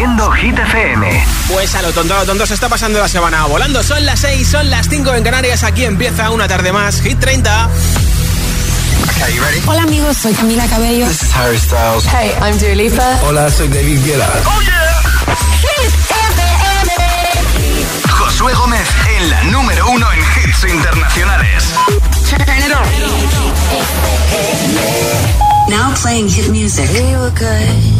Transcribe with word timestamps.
Haciendo 0.00 0.30
Hit 0.32 0.58
FM. 0.58 1.24
Pues 1.52 1.74
a 1.74 1.82
lo 1.82 1.92
tonto, 1.92 2.14
a 2.14 2.20
lo 2.20 2.24
tonto 2.24 2.46
se 2.46 2.54
está 2.54 2.70
pasando 2.70 2.98
la 2.98 3.06
semana 3.06 3.44
volando. 3.44 3.82
Son 3.82 4.02
las 4.06 4.20
6, 4.20 4.48
son 4.48 4.70
las 4.70 4.88
5 4.88 5.14
en 5.14 5.22
Canarias. 5.22 5.62
Aquí 5.62 5.84
empieza 5.84 6.30
una 6.30 6.48
tarde 6.48 6.72
más. 6.72 7.02
Hit 7.02 7.20
30. 7.20 7.68
Hola 9.66 9.82
amigos, 9.82 10.16
soy 10.16 10.32
Camila 10.32 10.66
Cabello. 10.68 11.06
This 11.06 11.22
is 11.22 11.36
Harry 11.36 11.58
Styles. 11.58 12.06
Hey, 12.06 12.32
I'm 12.40 12.56
Dua 12.58 12.74
Lipa. 12.74 13.20
Hola, 13.26 13.50
soy 13.50 13.68
David 13.68 14.02
Guetta. 14.02 14.26
Oh 14.46 14.62
yeah. 14.62 15.02
Hit 15.60 15.92
FM. 16.08 16.92
Josué 18.08 18.54
Gómez 18.54 18.88
en 19.18 19.28
la 19.28 19.44
número 19.44 19.86
uno 19.90 20.06
en 20.12 20.20
hits 20.20 20.64
internacionales. 20.64 21.64
Now 25.68 25.92
playing 26.00 26.30
hit 26.30 26.48
music. 26.48 26.88
We 26.90 27.02
were 27.18 27.30
good. 27.32 27.99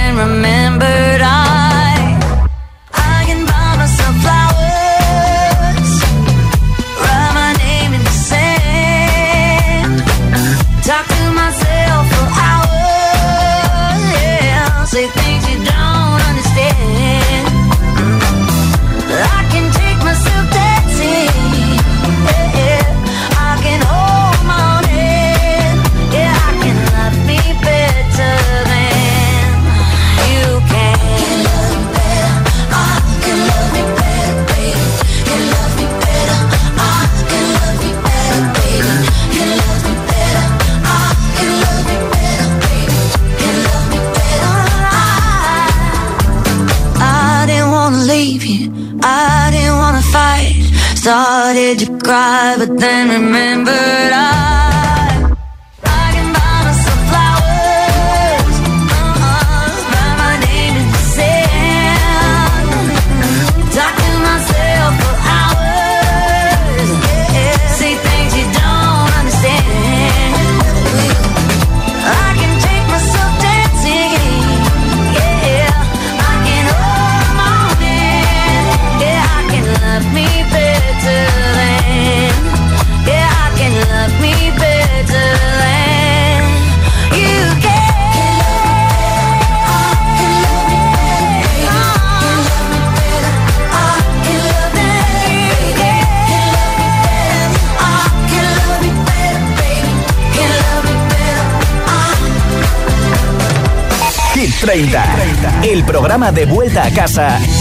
el 105.73 105.85
programa 105.85 106.33
de 106.33 106.45
vuelta 106.45 106.83
a 106.83 106.91
casa. 106.91 107.60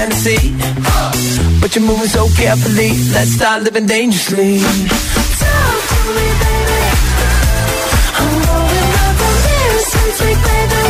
fantasy. 0.00 0.54
But 1.60 1.76
you're 1.76 1.84
moving 1.84 2.08
so 2.08 2.26
carefully, 2.34 2.90
let's 3.12 3.32
start 3.32 3.62
living 3.62 3.86
dangerously. 3.86 4.60
Talk 5.40 5.80
to 5.90 6.00
me, 6.16 6.26
baby. 6.42 6.80
I'm 8.18 8.32
rolling 8.46 8.92
up 9.04 9.20
since 9.44 9.94
we 9.94 10.10
sweet, 10.18 10.38
baby. 10.46 10.89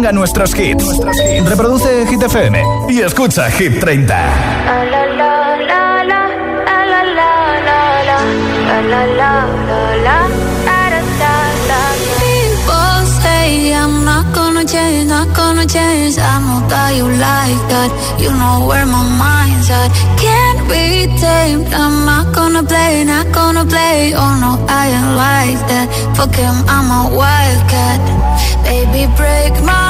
ponga 0.00 0.12
nuestros 0.12 0.54
hits. 0.54 0.98
Reproduce 1.44 2.06
Hit 2.06 2.22
FM 2.22 2.62
y 2.88 3.02
escucha 3.02 3.50
Hit 3.50 3.80
30. 3.80 4.14
People 12.18 13.04
say 13.20 13.74
I'm 13.74 14.04
not 14.06 14.24
gonna 14.34 14.64
change, 14.64 15.08
not 15.08 15.28
gonna 15.36 15.66
change. 15.66 16.16
I 16.18 16.40
know 16.40 16.66
that 16.68 16.94
you 16.96 17.04
like 17.04 17.62
that. 17.68 17.90
You 18.18 18.30
know 18.32 18.66
where 18.66 18.86
my 18.86 19.04
mind's 19.20 19.68
at. 19.68 19.90
Can't 20.16 20.66
be 20.66 21.12
tamed. 21.20 21.66
I'm 21.74 22.06
not 22.06 22.34
gonna 22.34 22.62
play, 22.62 23.04
not 23.04 23.30
gonna 23.32 23.66
play. 23.66 24.14
Oh 24.16 24.32
no, 24.40 24.64
I 24.66 24.88
ain't 24.96 25.12
like 25.26 25.60
that. 25.68 25.86
Fuck 26.16 26.34
him, 26.36 26.56
I'm 26.66 26.88
a 26.88 27.14
wildcat. 27.14 28.00
Baby, 28.64 29.12
break 29.16 29.52
my 29.64 29.89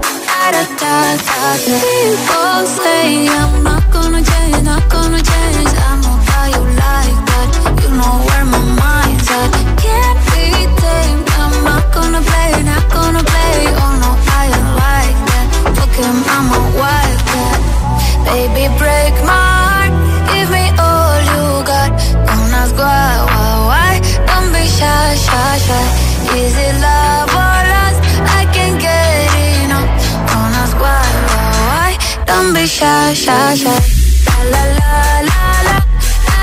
People 0.51 0.67
say 2.67 3.25
I'm 3.29 3.63
not 3.63 3.89
gonna 3.89 4.21
change, 4.21 4.63
not 4.63 4.83
gonna 4.89 5.21
change. 5.23 5.71
I 5.79 6.51
like 6.51 7.19
that. 7.29 7.49
You 7.81 7.89
know 7.95 8.19
where 8.27 8.43
my 8.43 8.59
mind's 8.59 9.31
at. 9.31 9.51
Can't 9.79 10.19
be 10.35 10.67
tamed. 10.83 11.29
I'm 11.39 11.55
not 11.63 11.93
gonna 11.95 12.21
play, 12.21 12.51
not 12.67 12.83
gonna 12.91 13.23
play. 13.23 13.71
Oh 13.79 13.93
no, 14.03 14.11
I 14.27 14.51
ain't 14.51 14.71
like 14.75 15.19
that. 15.31 15.47
Baby, 18.27 18.67
break 18.77 19.15
my 19.23 19.39
heart. 19.55 19.93
Give 20.33 20.49
me 20.51 20.65
all 20.75 21.15
you 21.31 21.63
got. 21.63 21.95
Don't 22.27 22.51
ask 22.59 22.75
why, 22.75 23.23
why, 23.31 23.51
why. 23.71 23.91
Don't 24.27 24.51
be 24.51 24.67
shy, 24.67 25.15
shy, 25.15 25.57
shy. 25.65 25.85
Is 26.35 26.55
it 26.57 26.75
love 26.81 27.30
Be 32.53 32.65
shy, 32.67 33.13
shy, 33.13 33.55
shy. 33.55 33.79
La 34.27 34.43
la 34.51 34.63
la 34.77 35.21
la 35.29 35.45
la 35.67 35.77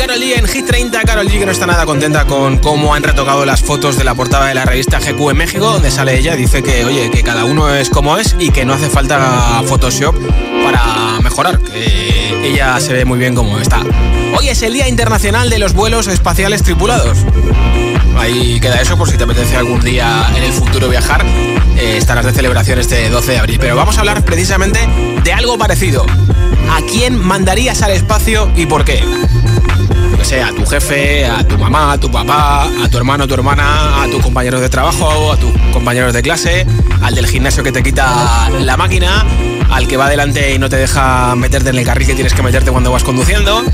Carol 0.00 0.18
G 0.18 0.38
en 0.38 0.48
Hit 0.48 0.66
30. 0.66 1.02
Carol 1.02 1.28
G 1.28 1.38
que 1.38 1.44
no 1.44 1.52
está 1.52 1.66
nada 1.66 1.84
contenta 1.84 2.24
con 2.24 2.56
cómo 2.56 2.94
han 2.94 3.02
retocado 3.02 3.44
las 3.44 3.60
fotos 3.60 3.98
de 3.98 4.04
la 4.04 4.14
portada 4.14 4.46
de 4.46 4.54
la 4.54 4.64
revista 4.64 4.98
GQ 4.98 5.30
en 5.30 5.36
México, 5.36 5.66
donde 5.66 5.90
sale 5.90 6.18
ella. 6.18 6.36
Dice 6.36 6.62
que, 6.62 6.86
oye, 6.86 7.10
que 7.10 7.22
cada 7.22 7.44
uno 7.44 7.68
es 7.74 7.90
como 7.90 8.16
es 8.16 8.34
y 8.38 8.50
que 8.50 8.64
no 8.64 8.72
hace 8.72 8.88
falta 8.88 9.62
Photoshop 9.66 10.16
para 10.64 11.20
mejorar. 11.20 11.58
Que 11.58 12.48
ella 12.48 12.80
se 12.80 12.94
ve 12.94 13.04
muy 13.04 13.18
bien 13.18 13.34
como 13.34 13.58
está. 13.58 13.82
Hoy 14.38 14.48
es 14.48 14.62
el 14.62 14.72
Día 14.72 14.88
Internacional 14.88 15.50
de 15.50 15.58
los 15.58 15.74
Vuelos 15.74 16.06
Espaciales 16.06 16.62
Tripulados. 16.62 17.18
Ahí 18.16 18.58
queda 18.58 18.80
eso 18.80 18.96
por 18.96 19.10
si 19.10 19.18
te 19.18 19.24
apetece 19.24 19.56
algún 19.56 19.80
día 19.82 20.30
en 20.34 20.42
el 20.42 20.52
futuro 20.52 20.88
viajar. 20.88 21.26
eh, 21.76 21.98
estarás 21.98 22.24
de 22.24 22.32
celebración 22.32 22.78
este 22.78 23.10
12 23.10 23.32
de 23.32 23.38
abril. 23.38 23.58
Pero 23.60 23.76
vamos 23.76 23.98
a 23.98 24.00
hablar 24.00 24.24
precisamente 24.24 24.80
de 25.22 25.32
algo 25.34 25.58
parecido. 25.58 26.06
¿A 26.70 26.80
quién 26.90 27.18
mandarías 27.18 27.82
al 27.82 27.90
espacio 27.90 28.50
y 28.56 28.64
por 28.64 28.84
qué? 28.86 29.04
A 30.30 30.52
tu 30.54 30.64
jefe, 30.64 31.26
a 31.26 31.42
tu 31.42 31.58
mamá, 31.58 31.92
a 31.92 31.98
tu 31.98 32.08
papá, 32.08 32.62
a 32.62 32.88
tu 32.88 32.96
hermano, 32.96 33.24
a 33.24 33.26
tu 33.26 33.34
hermana, 33.34 34.00
a 34.00 34.06
tus 34.06 34.22
compañeros 34.22 34.60
de 34.60 34.68
trabajo, 34.68 35.32
a 35.32 35.36
tus 35.36 35.50
compañeros 35.72 36.14
de 36.14 36.22
clase, 36.22 36.64
al 37.02 37.16
del 37.16 37.26
gimnasio 37.26 37.64
que 37.64 37.72
te 37.72 37.82
quita 37.82 38.48
la 38.60 38.76
máquina, 38.76 39.26
al 39.72 39.88
que 39.88 39.96
va 39.96 40.06
adelante 40.06 40.54
y 40.54 40.58
no 40.60 40.68
te 40.68 40.76
deja 40.76 41.34
meterte 41.34 41.70
en 41.70 41.78
el 41.78 41.84
carril 41.84 42.06
que 42.06 42.14
tienes 42.14 42.32
que 42.32 42.42
meterte 42.42 42.70
cuando 42.70 42.92
vas 42.92 43.02
conduciendo. 43.02 43.64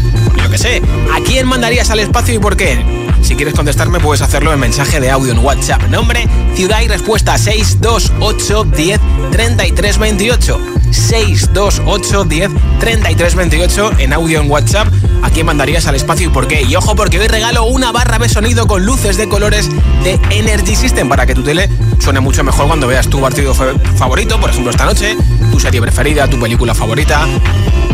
Yo 0.42 0.50
que 0.50 0.56
sé, 0.56 0.80
¿a 1.14 1.20
quién 1.20 1.46
mandarías 1.46 1.90
al 1.90 2.00
espacio 2.00 2.34
y 2.34 2.38
por 2.38 2.56
qué? 2.56 2.82
Si 3.20 3.36
quieres 3.36 3.52
contestarme, 3.52 4.00
puedes 4.00 4.22
hacerlo 4.22 4.50
en 4.54 4.58
mensaje 4.58 4.98
de 4.98 5.10
audio 5.10 5.32
en 5.32 5.40
WhatsApp. 5.40 5.82
Nombre, 5.90 6.26
ciudad 6.54 6.80
y 6.80 6.88
respuesta 6.88 7.36
628 7.36 8.64
10 8.64 9.00
33 9.30 9.98
28. 9.98 10.75
628 10.90 12.24
10 12.24 12.50
33 12.80 13.34
28 13.34 13.92
en 13.98 14.12
audio 14.12 14.40
en 14.40 14.50
WhatsApp. 14.50 14.88
¿A 15.22 15.30
quién 15.30 15.46
mandarías 15.46 15.86
al 15.86 15.94
espacio 15.94 16.26
y 16.26 16.30
por 16.30 16.46
qué? 16.46 16.62
Y 16.62 16.76
ojo, 16.76 16.94
porque 16.94 17.18
hoy 17.18 17.28
regalo 17.28 17.64
una 17.64 17.92
barra 17.92 18.18
de 18.18 18.28
sonido 18.28 18.66
con 18.66 18.84
luces 18.84 19.16
de 19.16 19.28
colores 19.28 19.68
de 20.04 20.20
Energy 20.30 20.76
System 20.76 21.08
para 21.08 21.26
que 21.26 21.34
tu 21.34 21.42
tele 21.42 21.68
suene 21.98 22.20
mucho 22.20 22.44
mejor 22.44 22.66
cuando 22.66 22.86
veas 22.86 23.08
tu 23.08 23.20
partido 23.20 23.54
favorito, 23.54 24.40
por 24.40 24.50
ejemplo 24.50 24.70
esta 24.70 24.84
noche, 24.84 25.16
tu 25.50 25.58
serie 25.58 25.80
preferida, 25.80 26.28
tu 26.28 26.38
película 26.38 26.74
favorita, 26.74 27.26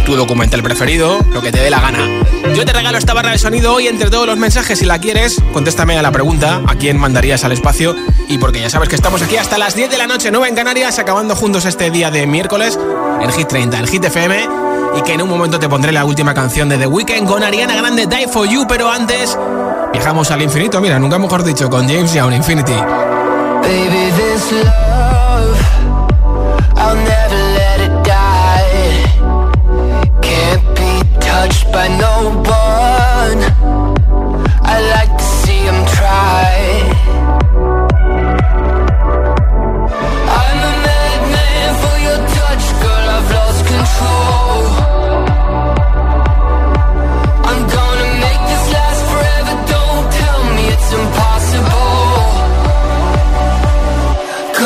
tu 0.05 0.17
documental 0.17 0.63
preferido, 0.63 1.25
lo 1.33 1.41
que 1.41 1.53
te 1.53 1.61
dé 1.61 1.71
la 1.71 1.81
gana. 1.81 2.07
Yo 2.55 2.65
te 2.65 2.73
regalo 2.73 2.99
esta 2.99 3.15
barra 3.15 3.31
de 3.31 3.39
sonido 3.39 3.73
hoy 3.73 3.87
entre 3.87 4.11
todos 4.11 4.27
los 4.27 4.37
mensajes. 4.37 4.79
Si 4.79 4.85
la 4.85 4.99
quieres, 4.99 5.41
contéstame 5.53 5.97
a 5.97 6.03
la 6.03 6.11
pregunta 6.11 6.61
a 6.67 6.75
quién 6.75 6.99
mandarías 6.99 7.45
al 7.45 7.53
espacio 7.53 7.95
y 8.29 8.39
porque 8.39 8.61
ya 8.61 8.71
sabes 8.71 8.89
que 8.89 8.95
estamos 8.95 9.23
aquí 9.23 9.37
hasta 9.37 9.59
las 9.59 9.75
10 9.75 9.91
de 9.91 9.99
la 9.99 10.07
noche, 10.07 10.31
9 10.31 10.49
en 10.49 10.55
Canarias, 10.55 10.99
acabando 10.99 11.37
juntos 11.37 11.65
este 11.65 11.91
día 11.91 12.11
de 12.11 12.27
miércoles, 12.27 12.79
el 13.21 13.33
Hit 13.33 13.49
30, 13.49 13.79
el 13.79 13.89
Hit 13.89 14.05
FM 14.05 14.49
y 14.97 15.03
que 15.03 15.15
en 15.15 15.23
un 15.23 15.29
momento 15.29 15.59
te 15.59 15.69
pondré 15.69 15.93
la 15.93 16.05
última 16.05 16.35
canción 16.35 16.69
de 16.69 16.79
The 16.79 16.87
Weeknd 16.87 17.27
con 17.27 17.43
Ariana 17.43 17.75
Grande, 17.75 18.07
Die 18.07 18.29
For 18.29 18.47
You, 18.47 18.67
pero 18.69 18.91
antes 18.91 19.39
viajamos 19.93 20.31
al 20.31 20.43
infinito, 20.43 20.81
mira, 20.81 20.99
nunca 20.99 21.19
mejor 21.19 21.45
dicho, 21.45 21.71
con 21.71 21.89
James 21.89 22.13
Young, 22.13 22.33
Infinity. 22.35 22.73
Baby, 22.73 24.13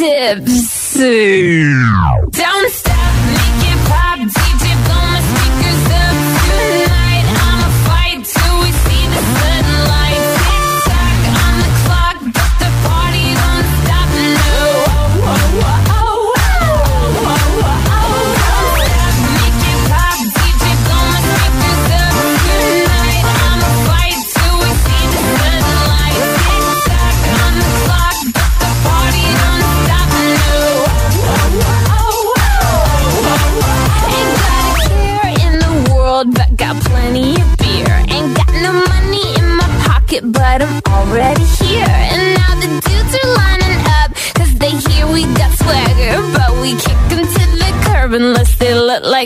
tips. 0.00 0.94
Don't 2.30 2.70
stop 2.70 3.39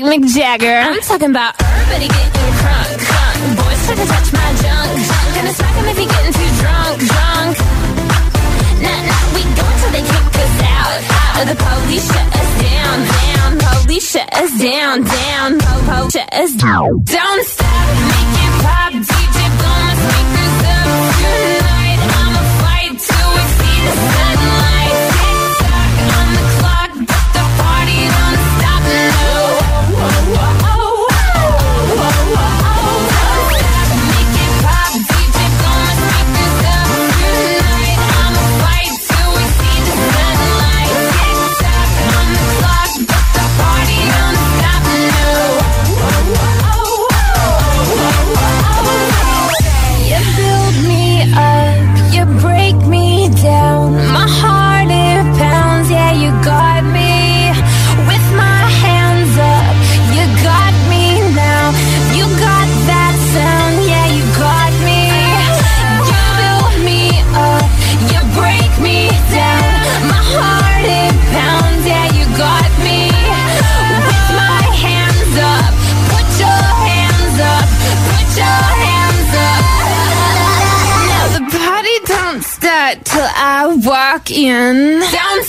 Mick 0.04 0.24
Jagger. 0.36 0.76
I'm 0.84 1.00
talking 1.00 1.30
about 1.30 1.54
everybody 1.60 2.08
getting. 2.08 2.34
Boys 3.56 3.80
try 3.86 3.94
to 3.94 4.06
touch 4.06 4.32
my 4.32 4.48
junk, 4.60 4.90
junk. 5.08 5.34
Gonna 5.34 5.52
smack 5.52 5.74
him 5.76 5.86
if 5.88 5.98
he 5.98 6.06
getting 6.06 6.32
too 6.32 6.50
drunk, 6.60 6.94
drunk. 7.08 7.54
Nah, 8.84 9.00
nah, 9.08 9.24
we 9.34 9.42
go 9.56 9.64
until 9.64 9.90
they 9.96 10.04
kick 10.04 10.36
us 10.44 10.56
out, 10.76 10.92
out. 11.08 11.46
The 11.48 11.56
police 11.56 12.06
shut 12.12 12.28
us 12.40 12.50
down, 12.64 12.96
down. 13.16 13.50
Police 13.64 14.10
shut 14.12 14.28
us 14.34 14.52
down, 14.60 15.04
down. 15.04 15.58
Po, 15.58 15.72
po, 15.88 16.08
shut 16.10 16.28
us 16.32 16.52
down. 16.52 16.88
Don't 17.04 17.44
stop, 17.48 17.86
make 18.12 18.36
it 18.44 18.54
pop. 18.64 18.92
DJ 18.92 19.44
speakers 20.04 20.62
up 20.68 20.88
tonight. 21.20 22.00
I'ma 22.12 22.42
fight 22.60 22.92
the 22.92 23.92
sun. 24.12 24.23
in. 84.30 85.00
Down 85.00 85.42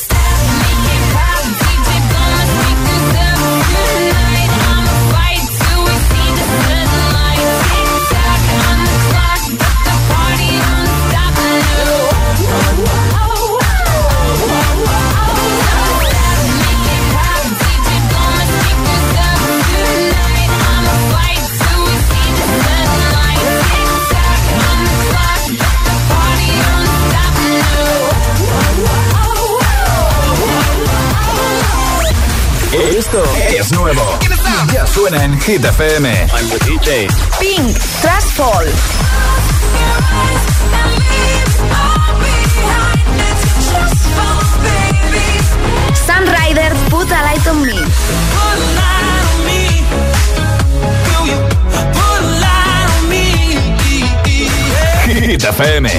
en 35.14 35.40
Hit 35.40 35.64
FM. 35.64 36.08
I'm 36.08 36.50
the 36.50 36.58
DJ. 36.66 37.08
Pink, 37.40 37.78
Trash 38.02 38.32
Fall. 38.34 38.66
Sunrider, 46.08 46.74
Put 46.90 47.12
a 47.12 47.22
Light 47.22 47.48
on 47.48 47.66
Me. 47.66 47.74
Hit 55.06 55.44
FM, 55.44 55.90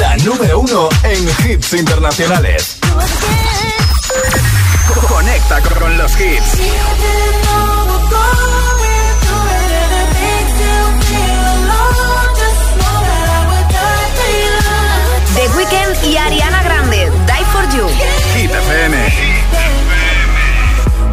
la 0.00 0.16
número 0.18 0.60
uno 0.60 0.88
en 1.02 1.28
hits 1.44 1.74
internacionales. 1.74 2.78
Conecta 5.08 5.60
con 5.78 5.98
los 5.98 6.12
hits. 6.18 7.39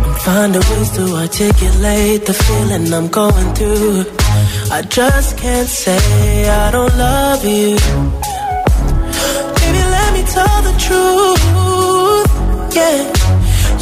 I'm 0.07 0.15
finding 0.25 0.61
ways 0.69 0.91
to 0.97 1.03
articulate 1.15 2.25
the 2.27 2.33
feeling 2.33 2.93
I'm 2.93 3.07
going 3.07 3.53
through. 3.55 4.05
I 4.71 4.83
just 4.83 5.37
can't 5.37 5.67
say 5.67 6.47
I 6.47 6.69
don't 6.69 6.95
love 6.95 7.43
you. 7.43 7.75
Baby, 9.57 9.83
let 9.95 10.09
me 10.13 10.23
tell 10.35 10.61
the 10.69 10.75
truth. 10.85 12.29
Yeah, 12.77 12.99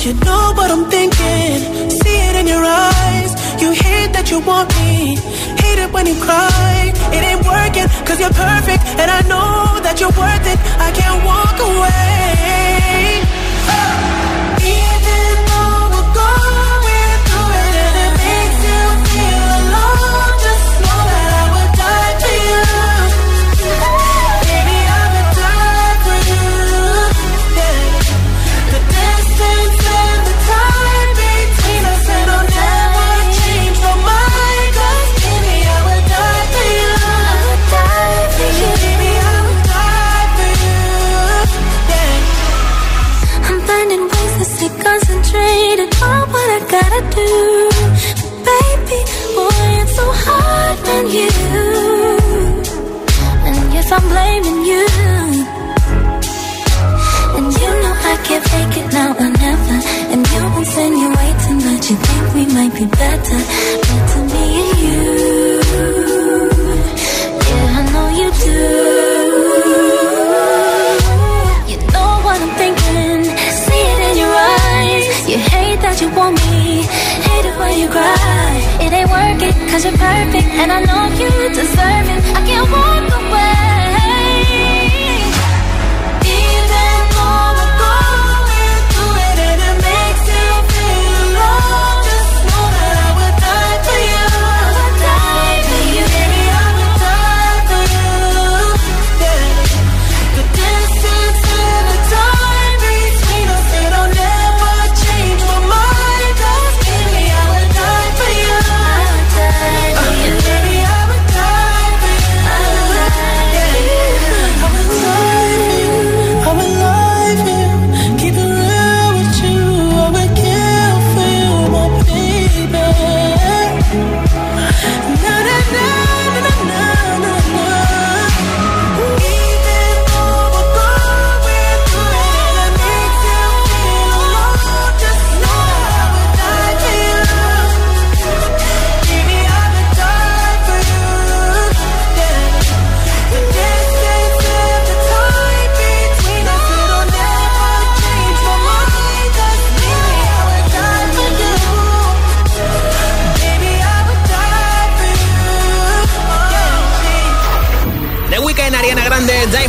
you 0.04 0.14
know 0.24 0.54
what 0.56 0.72
I'm 0.72 0.86
thinking. 0.90 1.90
See 2.00 2.18
it 2.30 2.36
in 2.38 2.48
your 2.48 2.64
eyes. 2.64 3.32
You 3.62 3.72
hate 3.72 4.14
that 4.14 4.32
you 4.32 4.40
want 4.40 4.70
me. 4.80 5.18
Hate 5.64 5.80
it 5.84 5.92
when 5.92 6.06
you 6.08 6.16
cry. 6.24 6.94
It 7.12 7.22
ain't 7.30 7.44
working, 7.44 7.88
cause 8.08 8.20
you're 8.22 8.38
perfect. 8.48 8.82
And 9.02 9.12
I 9.12 9.22
know 9.28 9.82
that 9.84 10.00
you're 10.00 10.16
worth 10.16 10.48
it. 10.54 10.60
I 10.80 10.92
can't 10.96 11.20
walk 11.26 11.60
away. 11.60 13.15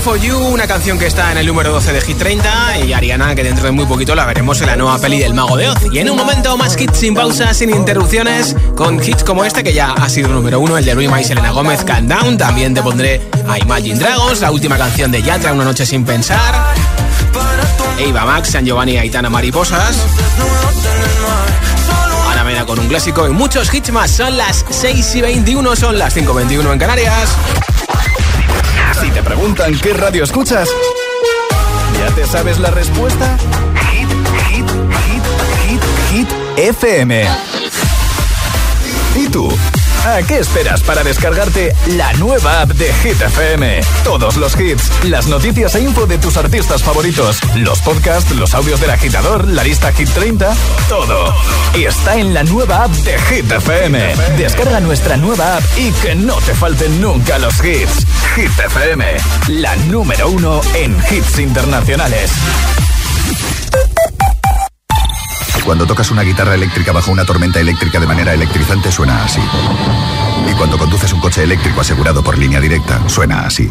For 0.06 0.20
You, 0.20 0.38
una 0.38 0.68
canción 0.68 1.00
que 1.00 1.06
está 1.08 1.32
en 1.32 1.38
el 1.38 1.46
número 1.48 1.72
12 1.72 1.92
de 1.92 2.00
Hit 2.00 2.16
30 2.16 2.78
y 2.86 2.92
Ariana 2.92 3.34
que 3.34 3.42
dentro 3.42 3.64
de 3.64 3.72
muy 3.72 3.86
poquito 3.86 4.14
la 4.14 4.24
veremos 4.24 4.60
en 4.60 4.68
la 4.68 4.76
nueva 4.76 5.00
peli 5.00 5.18
del 5.18 5.34
Mago 5.34 5.56
de 5.56 5.68
Oz. 5.68 5.78
Y 5.90 5.98
en 5.98 6.08
un 6.08 6.16
momento 6.16 6.56
más 6.56 6.80
hits 6.80 6.96
sin 6.96 7.12
pausa, 7.12 7.52
sin 7.52 7.70
interrupciones, 7.70 8.54
con 8.76 9.02
hits 9.02 9.24
como 9.24 9.44
este 9.44 9.64
que 9.64 9.72
ya 9.72 9.94
ha 9.94 10.08
sido 10.08 10.28
número 10.28 10.60
uno, 10.60 10.78
el 10.78 10.84
de 10.84 10.94
Rima 10.94 11.20
y 11.20 11.24
Selena 11.24 11.50
Gómez, 11.50 11.82
Calm 11.82 12.06
Down. 12.06 12.38
También 12.38 12.72
te 12.72 12.82
pondré 12.82 13.20
a 13.48 13.58
Imagine 13.58 13.98
Dragons, 13.98 14.40
la 14.40 14.52
última 14.52 14.78
canción 14.78 15.10
de 15.10 15.22
Yatra, 15.22 15.52
Una 15.52 15.64
noche 15.64 15.84
sin 15.84 16.04
pensar. 16.04 16.54
Eva 17.98 18.24
Max, 18.24 18.50
San 18.50 18.64
Giovanni 18.64 18.92
y 18.92 18.98
Aitana 18.98 19.28
Mariposas. 19.28 19.96
Ana 22.30 22.44
Mena 22.44 22.64
con 22.64 22.78
un 22.78 22.86
clásico 22.86 23.26
y 23.26 23.32
muchos 23.32 23.74
hits 23.74 23.90
más. 23.90 24.12
Son 24.12 24.36
las 24.36 24.64
6 24.70 25.16
y 25.16 25.20
21, 25.22 25.74
son 25.74 25.98
las 25.98 26.14
5 26.14 26.30
y 26.30 26.36
21 26.36 26.72
en 26.74 26.78
Canarias. 26.78 27.28
Si 29.06 29.12
te 29.12 29.22
preguntan 29.22 29.72
qué 29.78 29.92
radio 29.92 30.24
escuchas, 30.24 30.68
¿ya 31.96 32.12
te 32.16 32.26
sabes 32.26 32.58
la 32.58 32.72
respuesta? 32.72 33.38
Hit, 33.92 34.08
hit, 34.48 34.66
hit, 35.06 35.22
hit, 35.62 35.82
hit, 36.10 36.28
FM. 36.56 37.24
¿Y 39.14 39.28
tú? 39.28 39.48
¿A 40.04 40.22
qué 40.22 40.38
esperas 40.38 40.82
para 40.82 41.02
descargarte 41.02 41.74
la 41.96 42.12
nueva 42.14 42.62
app 42.62 42.70
de 42.70 42.92
Hit 42.94 43.20
FM? 43.20 43.80
Todos 44.04 44.36
los 44.36 44.58
hits, 44.58 45.04
las 45.04 45.26
noticias 45.26 45.74
e 45.74 45.80
info 45.80 46.06
de 46.06 46.18
tus 46.18 46.36
artistas 46.36 46.82
favoritos, 46.82 47.38
los 47.56 47.80
podcasts, 47.80 48.32
los 48.32 48.54
audios 48.54 48.80
del 48.80 48.90
agitador, 48.90 49.48
la 49.48 49.64
lista 49.64 49.92
Hit 49.92 50.08
30, 50.10 50.54
todo. 50.88 51.34
Y 51.74 51.84
está 51.84 52.16
en 52.16 52.34
la 52.34 52.44
nueva 52.44 52.84
app 52.84 52.90
de 52.90 53.18
Hit 53.18 53.50
FM. 53.50 54.14
Descarga 54.36 54.80
nuestra 54.80 55.16
nueva 55.16 55.56
app 55.56 55.64
y 55.76 55.90
que 55.92 56.14
no 56.14 56.36
te 56.36 56.54
falten 56.54 57.00
nunca 57.00 57.38
los 57.38 57.54
hits. 57.64 58.06
Hit 58.36 58.50
FM, 58.50 59.04
la 59.48 59.74
número 59.86 60.28
uno 60.28 60.60
en 60.74 60.94
hits 61.10 61.38
internacionales. 61.38 62.30
Cuando 65.64 65.86
tocas 65.86 66.10
una 66.10 66.20
guitarra 66.20 66.54
eléctrica 66.54 66.92
bajo 66.92 67.10
una 67.10 67.24
tormenta 67.24 67.60
eléctrica 67.60 67.98
de 67.98 68.06
manera 68.06 68.34
electrizante 68.34 68.92
suena 68.92 69.24
así. 69.24 69.40
Y 70.50 70.52
cuando 70.52 70.76
conduces 70.76 71.14
un 71.14 71.20
coche 71.20 71.44
eléctrico 71.44 71.80
asegurado 71.80 72.22
por 72.22 72.36
línea 72.36 72.60
directa, 72.60 73.08
suena 73.08 73.46
así. 73.46 73.70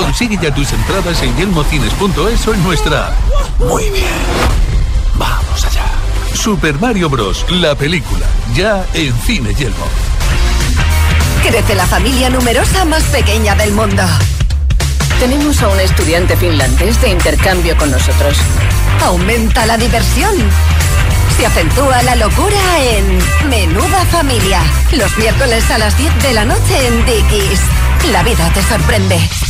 Consigue 0.00 0.38
ya 0.40 0.52
tus 0.54 0.72
entradas 0.72 1.22
en 1.22 1.36
yelmocines.es 1.36 2.48
o 2.48 2.54
en 2.54 2.64
nuestra 2.64 3.08
app. 3.08 3.14
Muy 3.58 3.90
bien. 3.90 4.06
Vamos 5.14 5.64
allá. 5.64 5.84
Super 6.34 6.78
Mario 6.80 7.10
Bros. 7.10 7.44
La 7.50 7.74
película. 7.74 8.24
Ya 8.54 8.84
en 8.94 9.14
Cine 9.20 9.54
Yelmo. 9.54 9.84
Crece 11.42 11.74
la 11.74 11.86
familia 11.86 12.30
numerosa 12.30 12.86
más 12.86 13.02
pequeña 13.04 13.54
del 13.54 13.72
mundo. 13.72 14.02
Tenemos 15.18 15.62
a 15.62 15.68
un 15.68 15.78
estudiante 15.78 16.34
finlandés 16.34 16.98
de 17.02 17.10
intercambio 17.10 17.76
con 17.76 17.90
nosotros. 17.90 18.38
Aumenta 19.04 19.66
la 19.66 19.76
diversión. 19.76 20.34
Se 21.36 21.44
acentúa 21.44 22.02
la 22.04 22.16
locura 22.16 22.56
en 22.80 23.48
Menuda 23.50 24.04
Familia. 24.06 24.62
Los 24.92 25.16
miércoles 25.18 25.70
a 25.70 25.76
las 25.76 25.96
10 25.98 26.22
de 26.22 26.32
la 26.32 26.46
noche 26.46 26.86
en 26.86 27.04
Dickies. 27.04 27.60
La 28.10 28.22
vida 28.22 28.50
te 28.54 28.62
sorprende. 28.62 29.49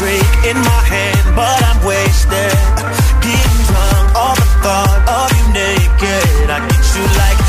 drink 0.00 0.32
in 0.48 0.56
my 0.56 0.82
hand, 0.88 1.26
but 1.36 1.60
I'm 1.68 1.78
wasted. 1.84 2.56
Getting 3.20 3.60
drunk, 3.68 4.06
all 4.16 4.34
the 4.34 4.48
thought 4.64 5.00
of 5.20 5.28
you 5.36 5.46
naked. 5.52 6.48
I 6.48 6.58
get 6.72 6.84
you 6.96 7.04
like, 7.20 7.39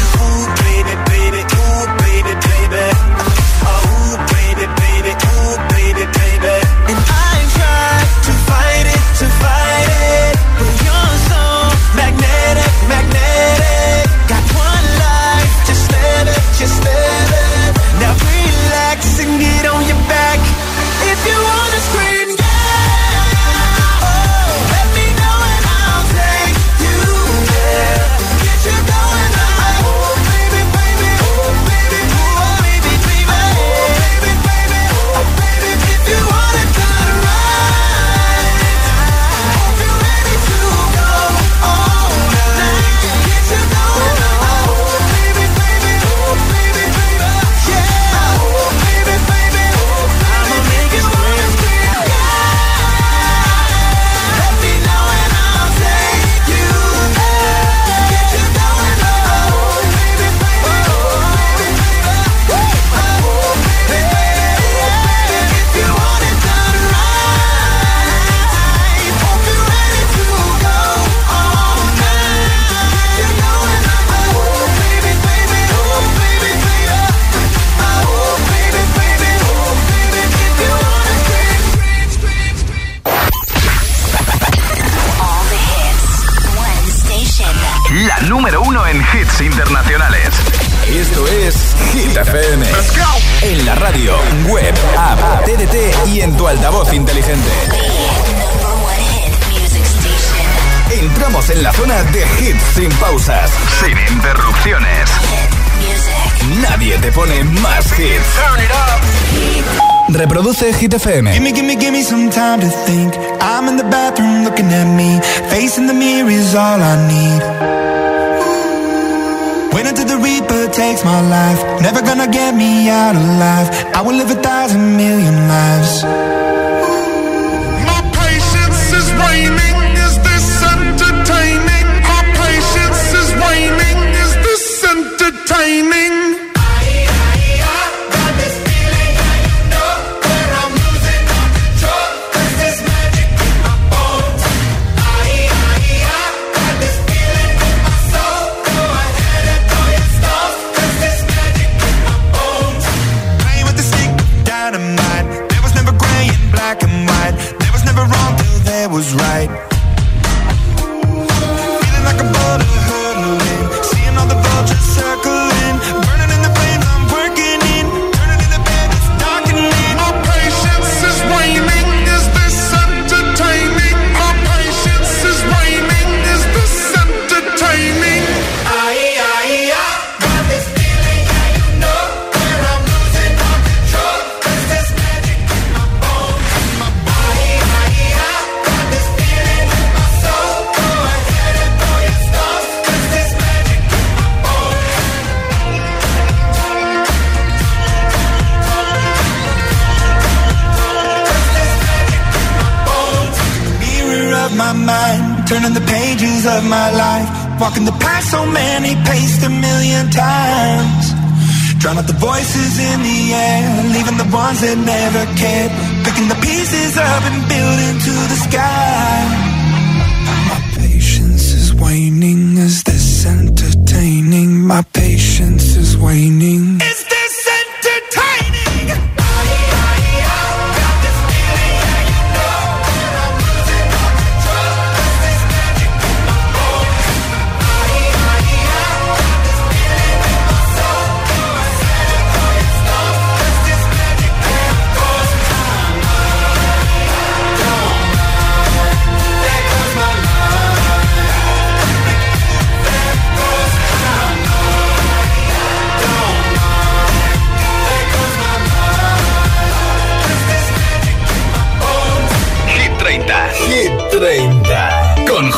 Hit 110.82 110.94
FM. 110.96 111.30
Gimme, 111.32 111.52
gimme, 111.52 111.71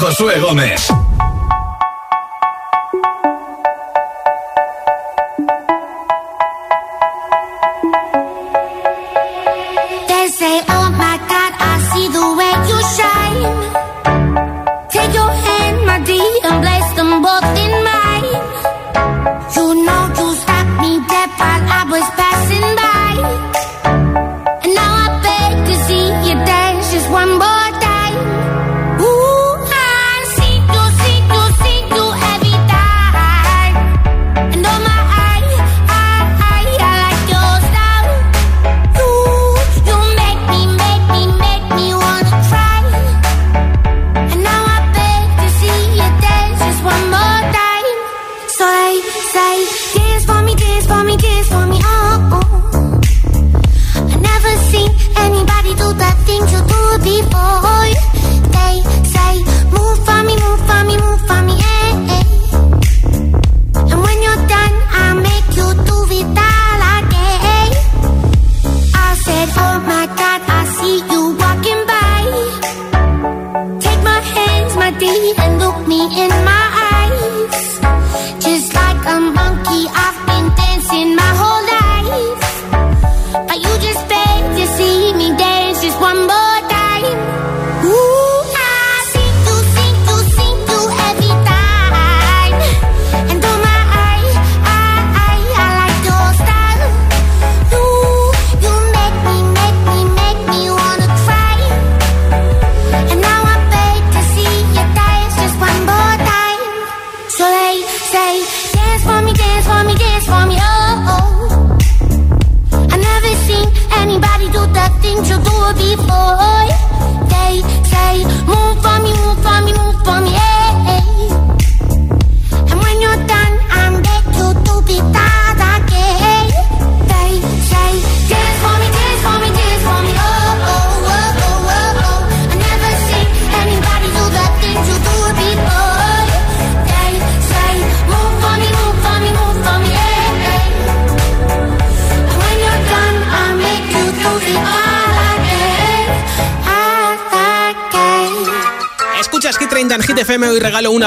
Josué 0.03 0.37
Gómez. 0.41 1.12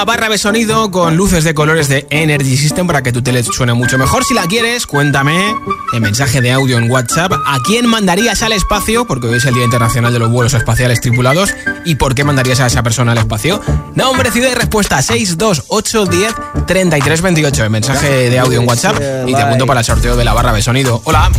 Barra 0.06 0.28
de 0.28 0.38
sonido 0.38 0.92
con 0.92 1.16
luces 1.16 1.42
de 1.42 1.52
colores 1.52 1.88
de 1.88 2.06
Energy 2.10 2.56
System 2.56 2.86
para 2.86 3.02
que 3.02 3.12
tu 3.12 3.22
tele 3.22 3.42
suene 3.42 3.74
mucho 3.74 3.98
mejor. 3.98 4.24
Si 4.24 4.34
la 4.34 4.46
quieres, 4.46 4.86
cuéntame 4.86 5.52
en 5.92 6.02
mensaje 6.02 6.40
de 6.40 6.52
audio 6.52 6.78
en 6.78 6.88
WhatsApp 6.88 7.32
a 7.32 7.58
quién 7.64 7.88
mandarías 7.88 8.40
al 8.42 8.52
espacio, 8.52 9.04
porque 9.04 9.26
hoy 9.26 9.38
es 9.38 9.44
el 9.46 9.54
Día 9.54 9.64
Internacional 9.64 10.12
de 10.12 10.20
los 10.20 10.30
Vuelos 10.30 10.54
Espaciales 10.54 11.00
Tripulados, 11.00 11.52
y 11.84 11.96
por 11.96 12.14
qué 12.14 12.22
mandarías 12.22 12.60
a 12.60 12.68
esa 12.68 12.84
persona 12.84 13.12
al 13.12 13.18
espacio. 13.18 13.60
Nombre, 13.96 14.30
ciudad 14.30 14.52
y 14.52 14.54
respuesta 14.54 15.02
62810 15.02 16.34
3328 16.66 17.64
en 17.64 17.72
mensaje 17.72 18.30
de 18.30 18.38
audio 18.38 18.60
en 18.60 18.68
WhatsApp 18.68 18.96
y 19.26 19.34
te 19.34 19.42
apunto 19.42 19.66
para 19.66 19.80
el 19.80 19.86
sorteo 19.86 20.16
de 20.16 20.24
la 20.24 20.32
barra 20.32 20.52
de 20.52 20.62
sonido. 20.62 21.02
Hola. 21.04 21.30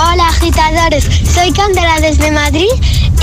Hola 0.00 0.28
agitadores, 0.28 1.04
soy 1.34 1.50
Candela 1.50 1.98
desde 2.00 2.30
Madrid 2.30 2.68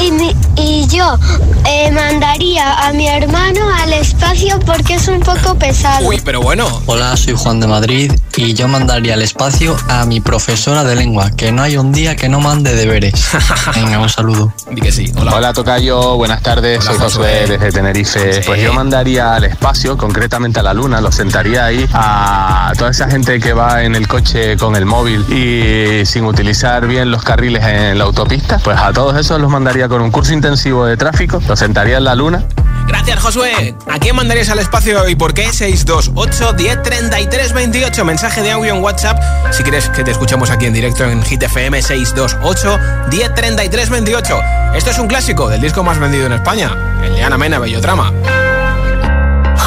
y, 0.01 0.11
mi- 0.11 0.35
y 0.55 0.87
yo 0.87 1.17
eh, 1.65 1.91
mandaría 1.91 2.87
a 2.87 2.93
mi 2.93 3.07
hermano 3.07 3.61
al 3.81 3.93
espacio 3.93 4.59
porque 4.65 4.95
es 4.95 5.07
un 5.07 5.19
poco 5.19 5.55
pesado. 5.55 6.07
Uy, 6.07 6.21
pero 6.23 6.41
bueno. 6.41 6.81
Hola, 6.85 7.15
soy 7.17 7.33
Juan 7.35 7.59
de 7.59 7.67
Madrid 7.67 8.11
y 8.37 8.53
yo 8.53 8.67
mandaría 8.67 9.13
al 9.13 9.21
espacio 9.21 9.75
a 9.87 10.05
mi 10.05 10.19
profesora 10.19 10.83
de 10.83 10.95
lengua, 10.95 11.31
que 11.31 11.51
no 11.51 11.61
hay 11.61 11.77
un 11.77 11.91
día 11.91 12.15
que 12.15 12.27
no 12.27 12.39
mande 12.39 12.75
deberes. 12.75 13.13
Venga, 13.75 13.99
un 13.99 14.09
saludo. 14.09 14.53
Di 14.69 14.81
que 14.81 14.91
sí. 14.91 15.11
Hola. 15.15 15.53
Tocayo, 15.53 16.17
buenas 16.17 16.41
tardes, 16.41 16.79
Hola, 16.79 16.91
soy 16.91 16.99
Josué 16.99 17.41
Josué. 17.41 17.57
desde 17.57 17.71
Tenerife. 17.71 18.33
Sí. 18.33 18.41
Pues 18.45 18.61
yo 18.61 18.73
mandaría 18.73 19.35
al 19.35 19.45
espacio, 19.45 19.97
concretamente 19.97 20.59
a 20.59 20.63
la 20.63 20.73
luna, 20.73 20.99
lo 21.01 21.11
sentaría 21.11 21.65
ahí 21.65 21.87
a 21.93 22.73
toda 22.77 22.91
esa 22.91 23.09
gente 23.09 23.39
que 23.39 23.53
va 23.53 23.83
en 23.83 23.95
el 23.95 24.07
coche 24.07 24.57
con 24.57 24.75
el 24.75 24.85
móvil 24.85 25.25
y 25.31 26.05
sin 26.05 26.25
utilizar 26.25 26.87
bien 26.87 27.11
los 27.11 27.23
carriles 27.23 27.63
en 27.63 27.97
la 27.97 28.03
autopista, 28.03 28.59
pues 28.63 28.77
a 28.77 28.91
todos 28.91 29.17
esos 29.17 29.39
los 29.39 29.49
mandaría 29.49 29.87
con 29.87 30.01
un 30.01 30.11
curso 30.11 30.33
intensivo 30.33 30.85
de 30.85 30.97
tráfico, 30.97 31.41
los 31.47 31.59
sentaría 31.59 31.97
en 31.97 32.03
la 32.03 32.15
luna 32.15 32.43
Gracias, 32.87 33.19
Josué. 33.19 33.75
¿A 33.91 33.99
quién 33.99 34.15
mandarías 34.15 34.49
al 34.49 34.59
espacio 34.59 35.07
y 35.09 35.15
por 35.15 35.33
qué? 35.33 35.51
628 35.51 36.53
10 36.53 36.83
33 36.83 37.53
28. 37.53 38.05
Mensaje 38.05 38.41
de 38.41 38.51
audio 38.51 38.75
en 38.75 38.83
WhatsApp. 38.83 39.19
Si 39.51 39.63
quieres 39.63 39.89
que 39.89 40.03
te 40.03 40.11
escuchemos 40.11 40.49
aquí 40.51 40.65
en 40.65 40.73
directo 40.73 41.03
en 41.03 41.23
Hit 41.23 41.43
FM 41.43 41.81
628 41.81 42.79
10 43.09 43.33
33 43.33 43.89
28. 43.89 44.39
Esto 44.75 44.89
es 44.91 44.99
un 44.99 45.07
clásico 45.07 45.49
del 45.49 45.61
disco 45.61 45.83
más 45.83 45.99
vendido 45.99 46.25
en 46.25 46.33
España, 46.33 46.75
el 47.03 47.15
de 47.15 47.23
Ana 47.23 47.37
Mena 47.37 47.59
Bellotrama. 47.59 48.11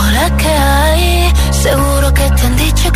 Hola, 0.00 0.36
¿qué 0.36 0.48
hay? 0.48 1.32
Seguro 1.50 2.12
que 2.14 2.30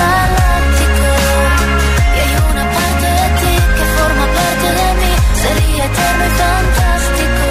Galáctico. 0.00 1.08
Y 2.14 2.18
hay 2.24 2.32
una 2.50 2.64
parte 2.76 3.06
de 3.18 3.28
ti 3.40 3.54
que 3.76 3.84
forma 3.96 4.24
parte 4.38 4.66
de 4.78 4.88
mí. 5.00 5.12
Sería 5.42 5.84
eterno 5.90 6.24
y 6.30 6.32
fantástico. 6.42 7.46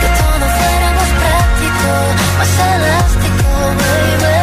Que 0.00 0.08
todo 0.20 0.44
fuera 0.58 0.88
más 0.98 1.10
práctico, 1.20 1.90
más 2.38 2.52
elástico, 2.74 3.48
baby. 3.80 4.38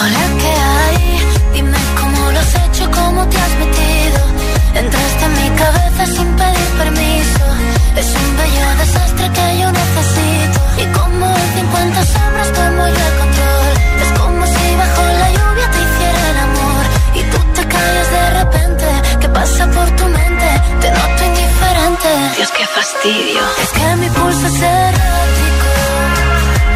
Hola, 0.00 0.24
¿qué 0.42 0.52
hay? 0.76 0.98
Dime 1.54 1.78
cómo 2.00 2.20
lo 2.32 2.38
has 2.38 2.54
hecho, 2.62 2.90
cómo 2.90 3.20
te 3.28 3.36
has 3.44 3.54
metido. 3.62 4.20
Entraste 4.80 5.24
en 5.24 5.32
mi 5.40 5.48
cabeza 5.62 6.02
sin 6.06 6.28
pedir 6.40 6.70
permiso. 6.82 7.44
Es 7.96 8.08
un 8.20 8.28
bello 8.36 8.66
desastre 8.82 9.26
que 9.36 9.46
yo 9.60 9.68
necesito. 9.72 10.58
Y 10.82 10.84
como 10.96 11.26
en 11.26 11.48
50 11.60 12.04
sombras 12.12 12.52
tomo 12.52 12.82
yo 12.96 13.04
el 13.10 13.14
control. 13.22 13.72
Es 14.02 14.10
como 14.20 14.46
si 14.46 14.66
bajo 14.76 15.02
la 15.20 15.25
te 17.68 17.76
callas 17.76 18.10
de 18.10 18.30
repente. 18.40 18.86
¿Qué 19.20 19.28
pasa 19.28 19.66
por 19.66 19.88
tu 19.96 20.04
mente? 20.04 20.48
Te 20.80 20.90
noto 20.90 21.24
indiferente. 21.24 22.08
Dios, 22.36 22.50
qué 22.56 22.66
fastidio. 22.66 23.42
Es 23.62 23.70
que 23.70 23.96
mi 23.96 24.08
pulso 24.10 24.46
es 24.46 24.60
errático. 24.62 25.70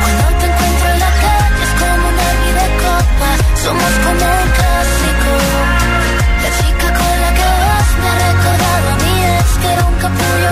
Cuando 0.02 0.38
te 0.38 0.46
encuentro 0.46 0.88
en 0.94 1.00
la 1.00 1.12
calle 1.24 1.62
es 1.66 1.72
como 1.80 2.08
una 2.14 2.28
vida 2.42 2.62
de 2.66 2.72
copa. 2.84 3.28
Somos 3.64 3.92
como 4.04 4.24
un 4.42 4.50
clásico. 4.58 5.32
La 6.42 6.50
chica 6.58 6.86
con 6.98 7.14
la 7.24 7.30
que 7.38 7.48
vas 7.64 7.88
me 8.00 8.08
ha 8.10 8.16
recordado 8.28 8.86
a 8.90 8.96
mi 9.04 9.14
ex 9.36 9.48
que 9.60 9.72
era 9.72 9.84
un 9.86 9.94
capullo. 9.94 10.50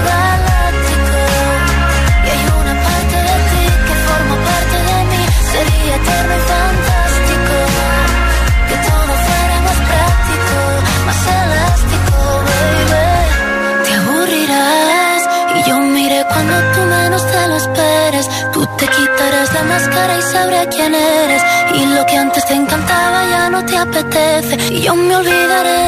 Apetece. 23.78 24.56
Y 24.72 24.82
yo 24.82 24.94
me 24.94 25.16
olvidaré 25.16 25.87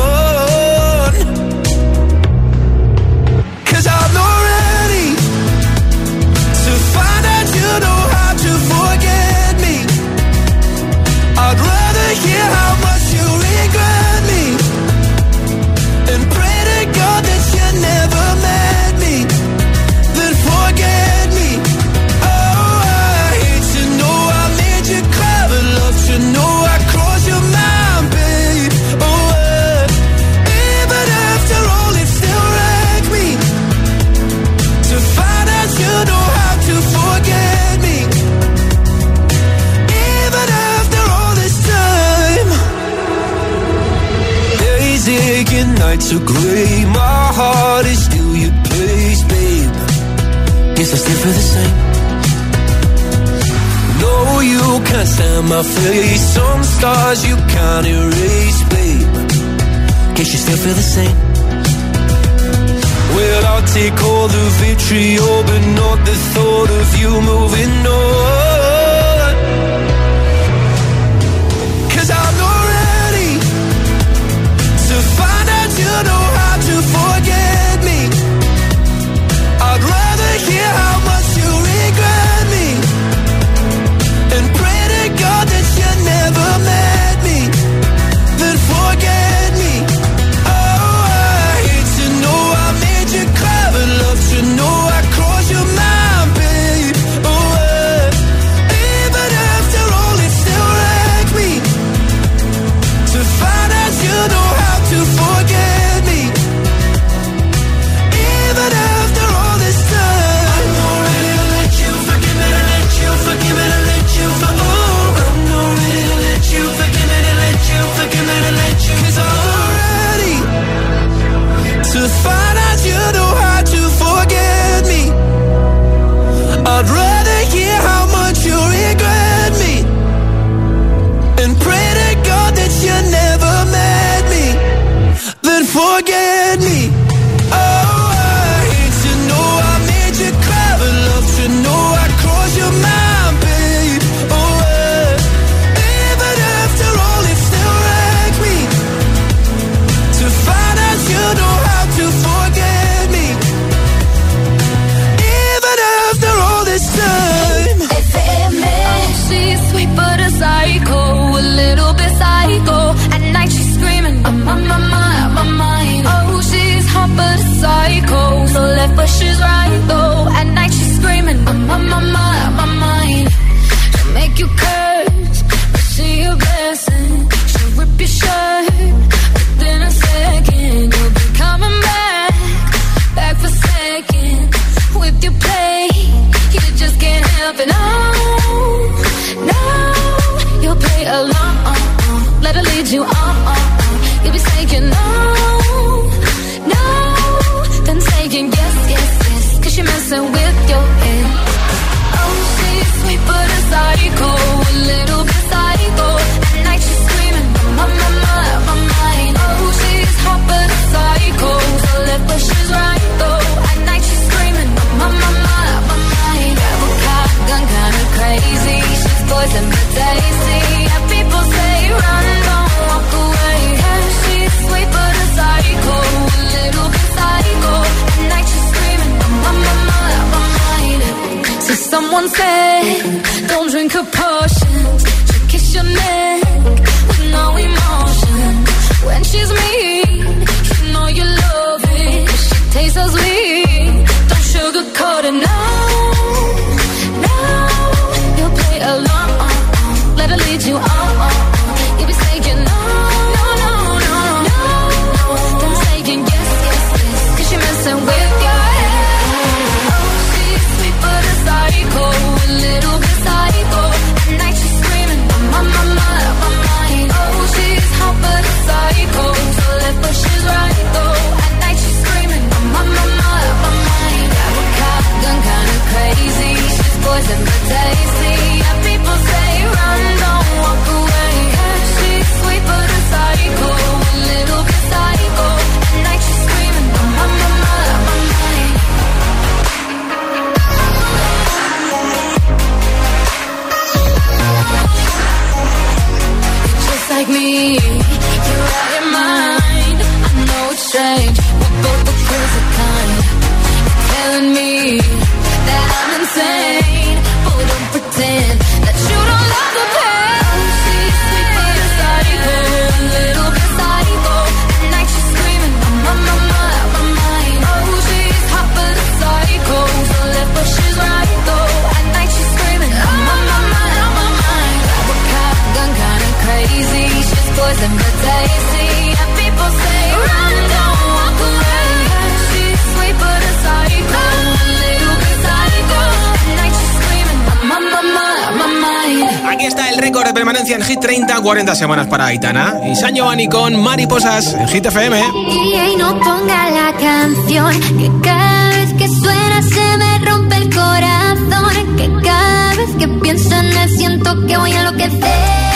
récord 340.01 340.25
de 340.25 340.33
permanencia 340.33 340.75
en 340.75 340.81
Hit 340.81 340.99
30, 340.99 341.41
40 341.41 341.75
semanas 341.75 342.07
para 342.07 342.25
Aitana. 342.25 342.79
Y 342.85 342.95
San 342.95 343.13
Giovanni 343.13 343.47
con 343.47 343.81
Mariposas 343.81 344.53
en 344.53 344.67
Hit 344.67 344.85
FM. 344.85 345.21
Y, 345.47 345.75
y 345.75 345.95
no 345.95 346.19
ponga 346.19 346.69
la 346.71 346.93
canción, 346.97 347.79
que 347.97 348.11
cada 348.23 348.69
vez 348.69 348.93
que 348.95 349.07
suena 349.07 349.61
se 349.61 349.97
me 349.97 350.25
rompe 350.25 350.55
el 350.57 350.69
corazón. 350.73 351.95
Que 351.97 352.09
cada 352.23 352.75
vez 352.75 352.89
que 352.97 353.07
pienso 353.07 353.55
en 353.55 353.65
él 353.65 353.89
siento 353.95 354.45
que 354.47 354.57
voy 354.57 354.71
a 354.71 354.79
enloquecer. 354.79 355.70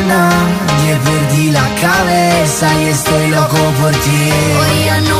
gana. 0.00 0.30
Me 0.84 0.96
perdí 0.96 1.50
la 1.50 1.68
cabeza 1.80 2.68
y 2.82 2.88
estoy 2.88 3.28
loco 3.28 3.58
por 3.80 3.92
ti. 3.92 5.19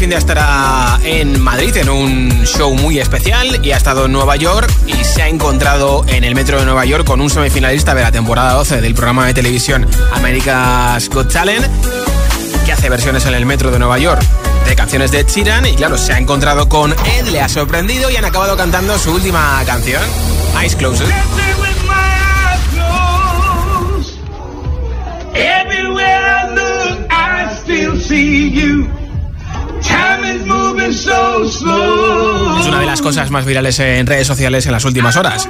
fin 0.00 0.08
de 0.08 0.16
estará 0.16 0.98
en 1.04 1.38
Madrid 1.42 1.76
en 1.76 1.90
un 1.90 2.46
show 2.46 2.74
muy 2.74 2.98
especial 2.98 3.60
y 3.62 3.72
ha 3.72 3.76
estado 3.76 4.06
en 4.06 4.12
Nueva 4.12 4.36
York 4.36 4.72
y 4.86 5.04
se 5.04 5.20
ha 5.20 5.28
encontrado 5.28 6.06
en 6.08 6.24
el 6.24 6.34
metro 6.34 6.58
de 6.58 6.64
Nueva 6.64 6.86
York 6.86 7.04
con 7.04 7.20
un 7.20 7.28
semifinalista 7.28 7.94
de 7.94 8.00
la 8.00 8.10
temporada 8.10 8.54
12 8.54 8.80
del 8.80 8.94
programa 8.94 9.26
de 9.26 9.34
televisión 9.34 9.86
America's 10.14 11.10
Got 11.10 11.30
Talent 11.30 11.66
que 12.64 12.72
hace 12.72 12.88
versiones 12.88 13.26
en 13.26 13.34
el 13.34 13.44
metro 13.44 13.70
de 13.70 13.78
Nueva 13.78 13.98
York 13.98 14.22
de 14.64 14.74
canciones 14.74 15.10
de 15.10 15.26
Chiran 15.26 15.66
y 15.66 15.74
claro, 15.74 15.98
se 15.98 16.14
ha 16.14 16.18
encontrado 16.18 16.66
con 16.66 16.92
Ed, 16.92 17.28
le 17.28 17.42
ha 17.42 17.50
sorprendido 17.50 18.08
y 18.08 18.16
han 18.16 18.24
acabado 18.24 18.56
cantando 18.56 18.98
su 18.98 19.12
última 19.12 19.62
canción, 19.66 20.02
Eyes 20.58 20.76
Closed. 20.76 21.08
Cosas 33.10 33.32
más 33.32 33.44
virales 33.44 33.76
en 33.80 34.06
redes 34.06 34.24
sociales 34.24 34.66
en 34.66 34.72
las 34.72 34.84
últimas 34.84 35.16
horas. 35.16 35.48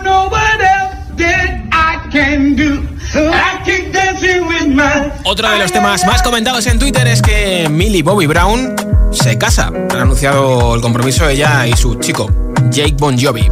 Otro 5.24 5.50
de 5.50 5.58
los 5.58 5.70
temas 5.70 6.06
más 6.06 6.22
comentados 6.22 6.66
en 6.68 6.78
Twitter 6.78 7.06
es 7.06 7.20
que 7.20 7.68
Millie 7.68 8.02
Bobby 8.02 8.24
Brown 8.24 8.74
se 9.12 9.36
casa. 9.36 9.66
Han 9.66 9.94
anunciado 9.94 10.74
el 10.74 10.80
compromiso 10.80 11.28
ella 11.28 11.66
y 11.66 11.74
su 11.74 11.96
chico, 11.96 12.30
Jake 12.70 12.94
Bon 12.96 13.22
Jovi. 13.22 13.46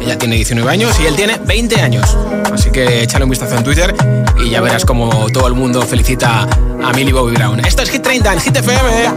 Ella 0.00 0.16
tiene 0.16 0.36
19 0.36 0.70
años 0.70 1.00
y 1.00 1.06
él 1.06 1.16
tiene 1.16 1.40
20 1.44 1.80
años. 1.80 2.16
Así 2.54 2.70
que 2.70 3.02
échale 3.02 3.24
un 3.24 3.30
vistazo 3.30 3.56
en 3.56 3.64
Twitter 3.64 3.92
y 4.40 4.50
ya 4.50 4.60
verás 4.60 4.84
como 4.84 5.26
todo 5.32 5.48
el 5.48 5.54
mundo 5.54 5.82
felicita 5.82 6.42
a 6.80 6.92
Millie 6.92 7.12
Bobby 7.12 7.34
Brown. 7.34 7.58
Esto 7.64 7.82
es 7.82 7.90
Hit 7.90 8.02
30 8.02 8.34
en 8.34 8.40
Hit 8.40 8.56
FM. 8.56 9.10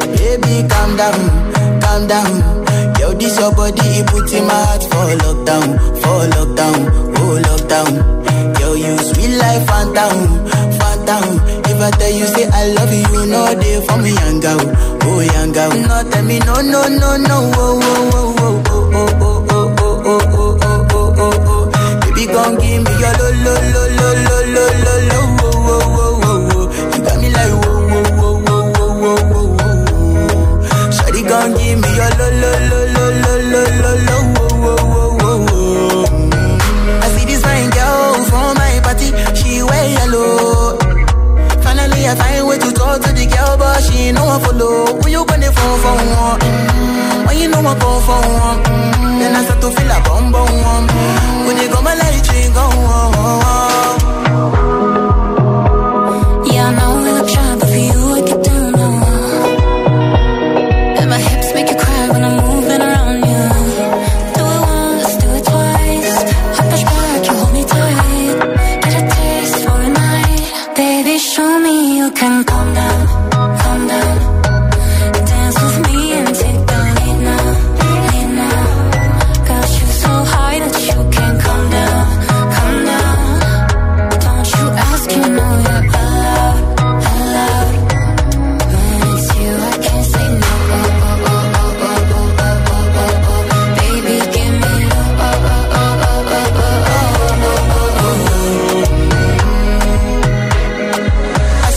This 3.19 3.37
your 3.39 3.51
body, 3.55 3.81
it 3.99 4.07
puts 4.07 4.33
in 4.33 4.45
my 4.45 4.53
heart 4.53 4.83
for 4.83 5.05
lockdown, 5.23 5.67
for 6.01 6.19
lockdown, 6.35 6.79
oh 7.17 7.41
lockdown. 7.47 8.59
Yo, 8.59 8.73
you 8.73 8.97
sweet 8.97 9.37
life, 9.37 9.65
phantom, 9.67 10.45
phantom. 10.79 11.39
If 11.65 11.81
I 11.81 11.91
tell 11.91 12.11
you, 12.11 12.25
say 12.27 12.47
I 12.49 12.67
love 12.73 12.91
you, 12.93 13.05
you 13.13 13.25
know 13.27 13.45
for 13.87 13.97
me, 13.97 14.11
young 14.13 14.39
girl, 14.39 14.59
oh 15.03 15.19
young 15.21 15.51
girl. 15.51 15.69
No, 15.71 16.09
tell 16.09 16.23
me, 16.25 16.39
no, 16.39 16.55
no, 16.61 16.87
no, 16.87 17.17
no, 17.17 17.51
oh, 17.55 17.79
oh, 17.83 18.11
oh, 18.11 18.63
oh, 18.67 18.89
oh, 18.95 19.09
oh, 19.09 19.45
oh, 19.49 19.73
oh, 19.79 20.05
oh, 20.05 20.21
oh, 20.33 20.57
oh, 20.61 20.87
oh, 20.91 21.13
oh, 21.17 21.33
oh. 21.47 21.99
Baby, 22.01 22.25
gon' 22.27 22.55
give 22.59 22.81
me 22.83 22.91
your 22.99 23.13
lo, 23.19 23.27
lo, 23.43 23.53
lo, 23.73 23.83
lo, 23.97 24.07
lo, 24.25 24.37
lo, 24.53 24.65
lo, 24.85 24.95
lo, 25.09 25.19
oh, 25.41 25.45
oh, 25.45 25.81
oh, 25.85 26.19
oh, 26.25 26.49
oh. 26.55 26.65
You 26.95 27.03
got 27.03 27.17
me 27.21 27.29
like, 27.29 27.53
whoa, 27.65 27.79
whoa, 27.87 28.03
whoa, 28.15 28.33
whoa, 28.45 28.65
whoa, 28.75 28.93
whoa, 29.01 29.19
whoa, 29.31 29.79
whoa. 30.25 30.91
Shawty 30.91 31.21
gon' 31.27 31.51
give 31.57 31.79
me 31.81 31.89
your 31.95 32.11
lo, 32.19 32.27
lo, 32.41 32.51
lo, 32.69 32.79
oh, 33.57 34.07
oh, 34.09 34.77
oh, 34.79 35.17
oh, 35.21 35.47
oh. 35.51 37.01
I 37.03 37.07
see 37.15 37.25
this 37.25 37.41
fine 37.41 37.69
girl 37.69 38.13
from 38.29 38.55
my 38.57 38.79
party, 38.83 39.09
she 39.37 39.63
wear 39.63 39.85
yellow. 39.97 40.77
Finally, 41.63 42.01
I 42.07 42.15
find 42.15 42.47
way 42.47 42.57
to 42.59 42.71
talk 42.73 43.01
to 43.01 43.09
the 43.13 43.25
girl, 43.33 43.57
but 43.57 43.81
she 43.83 43.95
ain't 44.09 44.15
no 44.17 44.25
one 44.25 44.41
follow. 44.41 44.99
Who 45.01 45.07
you 45.09 45.25
gonna 45.25 45.51
phone 45.51 45.79
for 45.83 45.95
one? 46.19 46.39
When 47.27 47.37
you 47.37 47.47
know 47.49 47.59
I 47.59 47.73
come 47.79 48.01
for 48.07 48.21
one, 48.45 48.59
then 49.19 49.35
I 49.35 49.43
start 49.45 49.61
to 49.61 49.69
feel 49.71 49.91
a 49.91 49.99
bum 50.05 50.31
bum. 50.31 50.87
When 51.47 51.57
you 51.57 51.67
go 51.69 51.81
my 51.81 51.93
light, 51.95 52.27
you 52.33 52.53
go 52.53 52.61
on. 52.61 53.13
Yeah, 54.25 54.81
I 54.81 54.84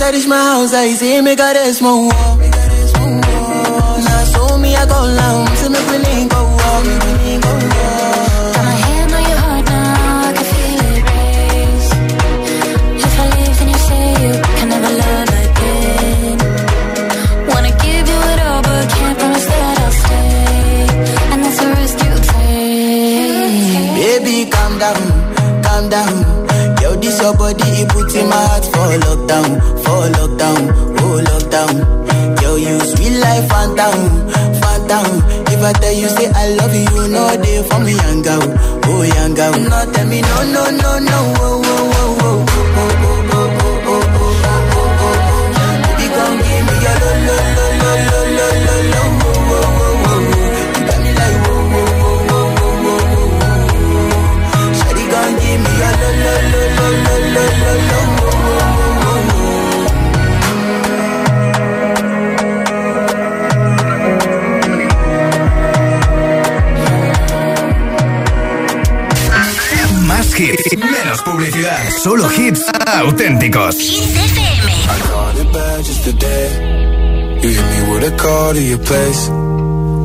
I 0.09 0.11
reach 0.11 0.27
my 0.27 0.37
house, 0.39 0.73
I 0.73 0.95
see 0.95 1.21
me 1.21 1.37
got 1.37 1.55
a 1.55 1.75
small 1.75 2.09
wall. 2.09 2.39
Now 2.39 4.25
so 4.33 4.57
me 4.57 4.75
I 4.75 4.87
go 4.87 5.05
down, 5.15 5.47
see 5.59 5.69
me 5.69 5.79
feeling 5.85 6.29
go 6.29 6.41
walk, 6.45 6.83
me 6.89 6.95
feeling 7.05 7.41
go 7.45 7.53
walk. 7.53 8.55
Got 8.55 8.65
my 8.65 8.77
hand 8.89 9.13
on 9.13 9.23
your 9.29 9.41
heart 9.45 9.65
now, 9.69 10.25
I 10.25 10.33
can 10.33 10.47
feel 10.49 10.81
it 10.89 11.05
race. 11.13 11.91
If 13.05 13.21
I 13.21 13.27
leave, 13.37 13.57
then 13.59 13.69
you 13.69 13.81
say 13.89 14.05
you 14.25 14.33
can 14.57 14.69
never 14.73 14.93
love 15.03 15.29
again. 15.45 16.39
Wanna 17.53 17.73
give 17.85 18.09
you 18.09 18.19
it 18.33 18.41
all, 18.49 18.63
but 18.63 18.89
can't 18.89 19.19
promise 19.19 19.45
that 19.45 19.77
I'll 19.85 19.93
stay. 19.93 20.89
And 21.33 21.39
that's 21.45 21.61
a 21.61 21.69
risk 21.77 21.99
you 22.07 22.15
take. 22.33 24.25
Baby, 24.25 24.37
calm 24.51 24.73
down, 24.79 25.03
calm 25.63 25.85
down. 25.91 26.17
Yo, 26.81 26.97
this 26.97 27.21
your 27.21 27.35
body, 27.37 27.69
it 27.83 27.89
puts 27.91 28.15
in 28.15 28.27
my 28.27 28.37
heart 28.37 28.65
for 28.65 28.89
lockdown, 29.05 29.61
for 29.99 30.09
lockdown, 30.15 30.63
oh 31.03 31.19
lockdown. 31.31 31.75
Yo, 32.43 32.55
you 32.57 32.79
sweet 32.81 33.19
life, 33.19 33.49
phantom, 33.49 33.99
phantom. 34.63 35.07
If 35.51 35.63
I 35.63 35.73
tell 35.73 35.93
you, 35.93 36.09
say 36.09 36.31
I 36.31 36.55
love 36.55 36.75
you, 36.75 37.09
know 37.09 37.37
they 37.37 37.63
for 37.69 37.81
me, 37.81 37.93
young 37.97 38.23
girl, 38.23 38.43
oh 38.87 39.03
young 39.03 39.35
girl. 39.35 39.53
No, 39.59 39.93
tell 39.93 40.07
me, 40.07 40.21
no, 40.21 40.37
no, 40.55 40.65
no, 40.71 40.99
no, 40.99 41.19
oh, 41.41 41.63
oh, 41.65 41.67
oh, 41.67 41.99
oh, 41.99 42.21
oh, 42.21 42.23
oh, 42.23 42.47
oh, 42.49 42.58
hits, 71.19 71.23
menos 71.23 71.23
publicidad. 71.23 71.91
Solo 72.03 72.29
hits 72.29 72.65
auténticos. 72.87 73.77
I 73.77 75.01
caught 75.09 75.37
it 75.37 75.53
bad 75.53 75.85
just 75.85 76.05
today. 76.05 77.39
You 77.43 77.49
hit 77.49 77.65
me 77.65 77.93
with 77.93 78.13
a 78.13 78.17
call 78.17 78.55
to 78.55 78.61
your 78.61 78.79
place. 78.79 79.29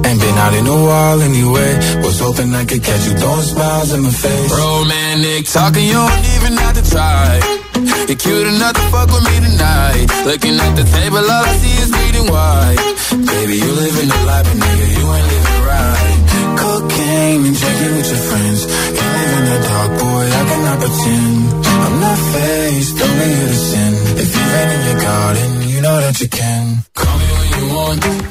Ain't 0.06 0.20
been 0.20 0.38
out 0.38 0.54
in 0.54 0.68
a 0.68 0.86
while 0.86 1.22
anyway. 1.22 1.78
Was 2.04 2.20
hoping 2.20 2.54
I 2.54 2.66
could 2.66 2.84
catch 2.84 3.06
you 3.06 3.14
throwing 3.18 3.42
smiles 3.42 3.94
in 3.94 4.02
my 4.02 4.12
face. 4.12 4.52
Romantic 4.52 5.46
talking, 5.48 5.86
you 5.86 5.94
don't 5.94 6.26
even 6.36 6.58
have 6.58 6.76
to 6.76 6.90
try. 6.90 7.40
You're 8.08 8.18
cute 8.18 8.48
enough 8.48 8.74
to 8.74 8.82
fuck 8.92 9.10
with 9.10 9.24
me 9.24 9.40
tonight. 9.48 10.08
Looking 10.26 10.60
at 10.60 10.76
the 10.76 10.84
table, 10.84 11.18
all 11.18 11.46
I 11.46 11.56
see 11.58 11.76
is 11.82 11.90
bleeding 11.92 12.28
white. 12.32 12.80
Baby, 13.12 13.56
you 13.58 13.72
living 13.72 14.10
the 14.10 14.20
life, 14.28 14.46
but 14.46 14.58
nigga, 14.60 14.86
you 14.98 15.04
ain't 15.16 15.28
living 15.32 15.62
right. 15.64 16.20
Cocaine 16.60 17.46
and 17.48 17.56
drinking 17.58 17.94
with 17.98 18.10
your 18.12 18.24
friends. 18.30 18.62
In 19.44 19.50
the 19.50 19.60
dark, 19.68 19.92
boy, 20.00 20.26
I 20.40 20.44
cannot 20.50 20.80
pretend. 20.80 21.66
I'm 21.86 22.00
not 22.00 22.20
faced, 22.32 23.02
only 23.04 23.26
here 23.36 23.48
to 23.48 23.60
sin. 23.70 23.94
If 24.24 24.30
you 24.36 24.44
rain 24.54 24.70
in 24.76 24.82
your 24.88 25.02
garden, 25.02 25.50
you 25.68 25.82
know 25.82 25.98
that 26.00 26.22
you 26.22 26.30
can. 26.30 26.86
Call 26.96 27.18
me 27.20 27.26
when 27.36 27.50
you 27.60 27.76
want, 27.76 28.23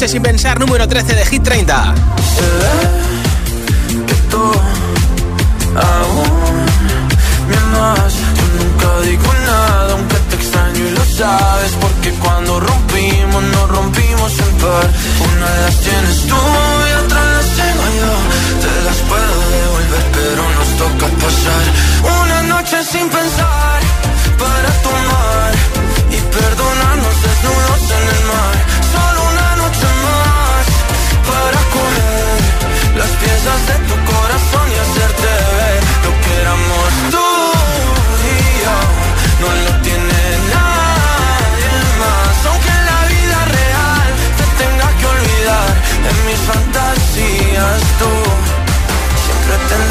Noche 0.00 0.12
sin 0.12 0.22
pensar, 0.22 0.58
número 0.58 0.88
13 0.88 1.14
de 1.14 1.26
Hit 1.26 1.42
30. 1.42 1.94
Que 4.06 4.14
tú 4.30 4.52
extraño 10.36 10.86
y 10.86 10.90
lo 10.92 11.04
sabes. 11.04 11.72
Porque 11.82 12.12
cuando 12.12 12.60
rompimos, 12.60 13.42
nos 13.42 13.68
rompimos 13.68 14.38
en 14.38 14.54
par. 14.56 14.90
Una 15.36 15.50
de 15.50 15.60
las 15.66 15.76
tienes 15.80 16.26
tú 16.26 16.59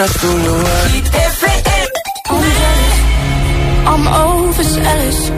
I'm 0.00 0.08
I'm 3.86 4.04
overzealous. 4.08 5.28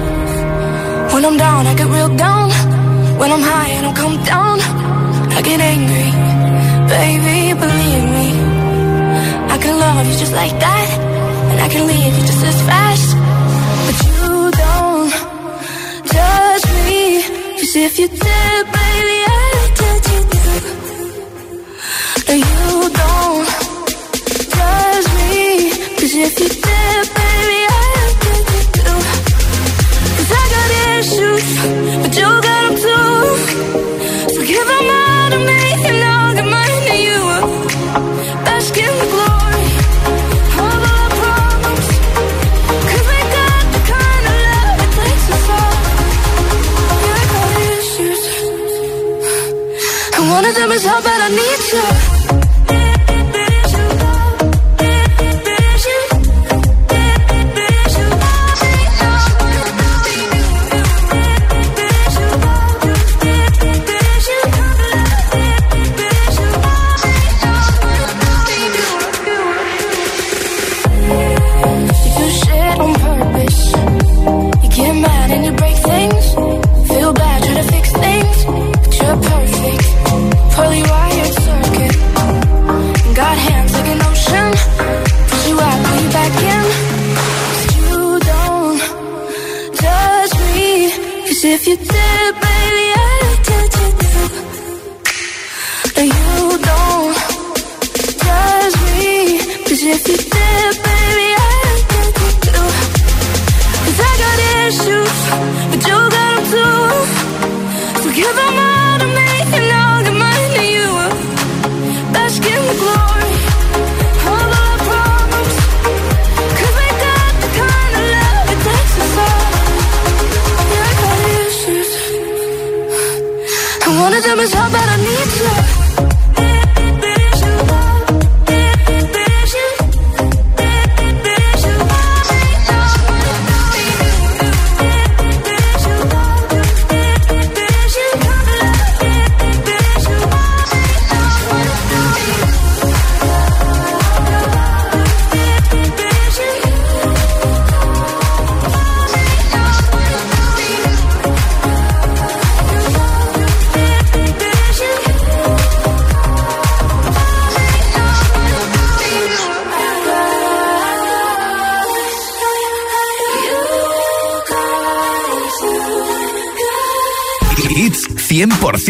When 1.13 1.25
I'm 1.25 1.37
down, 1.37 1.67
I 1.67 1.75
get 1.75 1.89
real 1.89 2.15
down. 2.15 2.51
When 3.19 3.33
I'm 3.33 3.43
high, 3.43 3.79
I 3.79 3.81
don't 3.83 3.97
come 3.97 4.23
down. 4.23 4.61
I 5.37 5.43
get 5.43 5.61
angry, 5.61 6.11
baby, 6.95 7.39
believe 7.59 8.05
me. 8.17 8.29
I 9.51 9.59
can 9.59 9.75
love 9.81 10.07
you 10.07 10.17
just 10.17 10.33
like 10.33 10.55
that, 10.61 10.89
and 11.51 11.61
I 11.61 11.69
can 11.69 11.85
leave 11.89 12.15
you 12.19 12.25
just 12.31 12.45
as 12.45 12.63
fast. 12.63 13.17
But 13.87 13.97
you 14.07 14.51
don't 14.63 15.13
judge 16.15 16.67
me, 16.87 17.01
cause 17.59 17.75
if 17.75 17.99
you 17.99 18.07
did. 18.07 18.42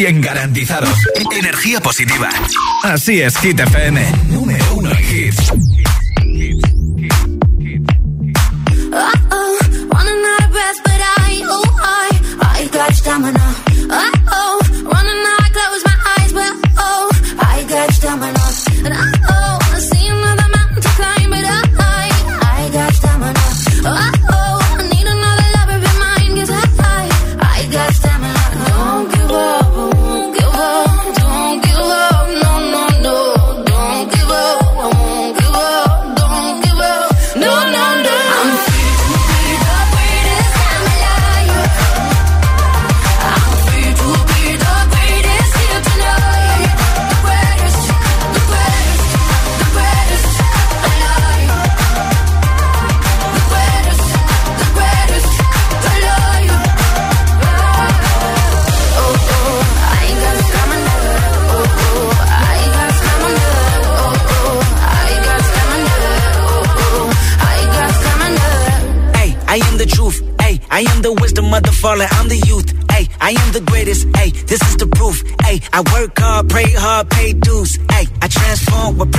100 0.03 0.21
garantizados. 0.21 0.99
Energía 1.31 1.81
positiva. 1.81 2.29
Así 2.83 3.21
es, 3.21 3.39
Hit 3.39 3.61
FM. 3.61 4.05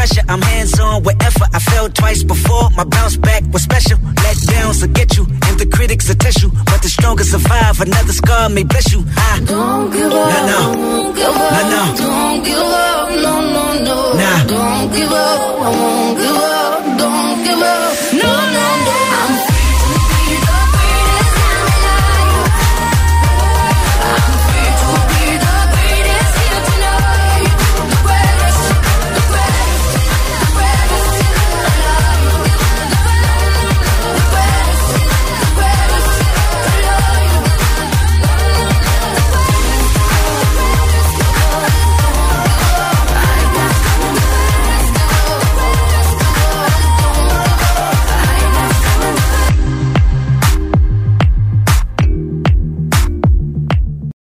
pressure. 0.03 0.25
I'm 0.27 0.41
hands 0.41 0.79
on 0.79 1.03
with 1.03 1.21
effort. 1.23 1.49
I 1.53 1.59
fell 1.59 1.89
twice 1.89 2.23
before. 2.23 2.69
My 2.71 2.83
bounce 2.83 3.17
back 3.17 3.43
was 3.51 3.63
special. 3.63 3.97
Let 4.23 4.37
downs 4.53 4.81
will 4.81 4.93
get 4.93 5.15
you, 5.17 5.23
and 5.47 5.55
the 5.59 5.67
critics 5.75 6.07
will 6.09 6.15
test 6.15 6.41
you. 6.43 6.49
But 6.65 6.81
the 6.81 6.89
strongest 6.89 7.31
survive. 7.31 7.79
Another 7.79 8.13
scar 8.13 8.49
may 8.49 8.63
bless 8.63 8.91
you. 8.93 9.03
I 9.17 9.39
don't 9.45 9.91
give 9.91 10.11
up. 10.11 10.29
Nah, 10.33 10.51
no. 10.51 10.61
Don't 10.73 11.15
give 11.15 11.35
up. 11.43 11.51
Nah, 11.53 11.73
no. 11.73 11.83
Don't 12.03 12.43
give 12.43 12.67
up. 12.85 13.09
No, 13.25 13.33
no, 13.55 13.65
no. 13.87 13.97
Nah. 14.21 14.39
Don't 14.53 14.87
give 14.95 15.11
up. 15.11 15.39
I 15.67 15.69
won't 15.79 16.17
give 16.23 16.39
up. 16.53 16.97
Don't 16.99 17.37
give 17.45 17.61
up. 17.61 18.12